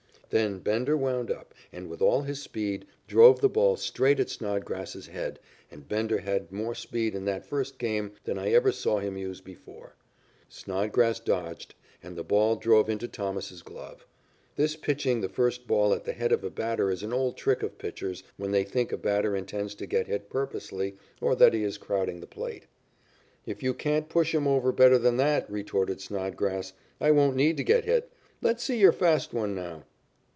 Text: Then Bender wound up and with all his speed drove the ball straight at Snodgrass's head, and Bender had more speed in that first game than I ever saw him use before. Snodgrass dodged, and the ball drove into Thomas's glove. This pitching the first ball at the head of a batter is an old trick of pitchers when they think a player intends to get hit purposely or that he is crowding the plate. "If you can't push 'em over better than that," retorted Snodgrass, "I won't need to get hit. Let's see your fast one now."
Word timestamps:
Then 0.31 0.59
Bender 0.59 0.95
wound 0.95 1.29
up 1.29 1.53
and 1.73 1.89
with 1.89 2.01
all 2.01 2.21
his 2.21 2.41
speed 2.41 2.85
drove 3.05 3.41
the 3.41 3.49
ball 3.49 3.75
straight 3.75 4.17
at 4.17 4.29
Snodgrass's 4.29 5.07
head, 5.07 5.41
and 5.69 5.85
Bender 5.89 6.19
had 6.19 6.53
more 6.53 6.73
speed 6.73 7.15
in 7.15 7.25
that 7.25 7.45
first 7.45 7.77
game 7.77 8.13
than 8.23 8.37
I 8.39 8.51
ever 8.53 8.71
saw 8.71 8.99
him 8.99 9.17
use 9.17 9.41
before. 9.41 9.93
Snodgrass 10.47 11.19
dodged, 11.19 11.75
and 12.01 12.15
the 12.15 12.23
ball 12.23 12.55
drove 12.55 12.89
into 12.89 13.09
Thomas's 13.09 13.61
glove. 13.61 14.07
This 14.55 14.77
pitching 14.77 15.19
the 15.19 15.27
first 15.27 15.67
ball 15.67 15.93
at 15.93 16.05
the 16.05 16.13
head 16.13 16.31
of 16.31 16.45
a 16.45 16.49
batter 16.49 16.89
is 16.89 17.03
an 17.03 17.11
old 17.11 17.35
trick 17.35 17.61
of 17.61 17.77
pitchers 17.77 18.23
when 18.37 18.51
they 18.51 18.63
think 18.63 18.93
a 18.93 18.97
player 18.97 19.35
intends 19.35 19.75
to 19.75 19.85
get 19.85 20.07
hit 20.07 20.29
purposely 20.29 20.95
or 21.19 21.35
that 21.35 21.53
he 21.53 21.65
is 21.65 21.77
crowding 21.77 22.21
the 22.21 22.25
plate. 22.25 22.67
"If 23.45 23.61
you 23.61 23.73
can't 23.73 24.07
push 24.07 24.33
'em 24.33 24.47
over 24.47 24.71
better 24.71 24.97
than 24.97 25.17
that," 25.17 25.51
retorted 25.51 25.99
Snodgrass, 25.99 26.71
"I 27.01 27.11
won't 27.11 27.35
need 27.35 27.57
to 27.57 27.65
get 27.65 27.83
hit. 27.83 28.09
Let's 28.41 28.63
see 28.63 28.79
your 28.79 28.93
fast 28.93 29.33
one 29.33 29.53
now." 29.53 29.83